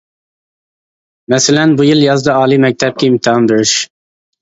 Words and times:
مەسىلەن، 1.35 1.77
بۇ 1.83 1.87
يىل 1.91 2.03
يازدا 2.07 2.41
ئالىي 2.41 2.63
مەكتەپكە 2.67 3.11
ئىمتىھان 3.11 3.55
بېرىش. 3.55 3.81